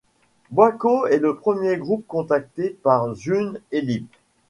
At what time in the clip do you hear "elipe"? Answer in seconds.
3.71-4.11